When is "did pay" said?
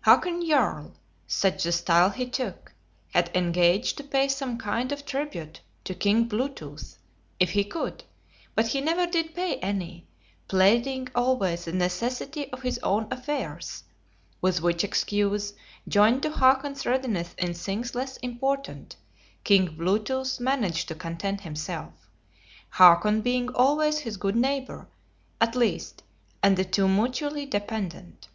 9.06-9.54